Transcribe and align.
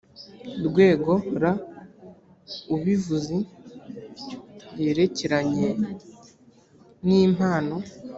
rwego 0.67 1.11
r 1.41 1.43
ubivuzi 2.75 3.37
yerekeranye 4.81 5.69
n 7.07 7.09
impano 7.25 7.75